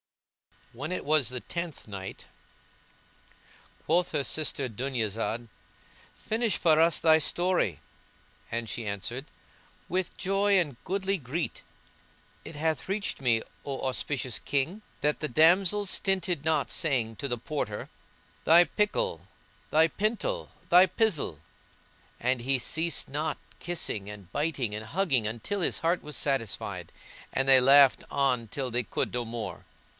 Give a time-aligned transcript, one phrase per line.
[0.73, 2.25] When it was the Tenth Night,
[3.85, 5.47] Quoth her sister Dunyazad,
[6.15, 7.81] "Finish for us thy story;"
[8.49, 9.25] and she answered,
[9.89, 11.51] "With joy and goodly gree."
[12.45, 17.37] It hath reached me, O auspicious King, that the damsels stinted not saying to the
[17.37, 17.89] Porter
[18.45, 19.27] "Thy prickle,
[19.69, 21.41] thy pintle, thy pizzle,"
[22.19, 26.91] and he ceased not kissing and biting and hugging until his heart was satisfied,
[27.33, 29.65] and they laughed on till they could no more.